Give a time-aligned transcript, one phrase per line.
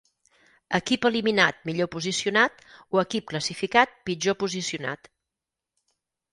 [0.77, 2.65] Equip eliminat millor posicionat
[2.97, 5.15] o equip classificat pitjor posicionat.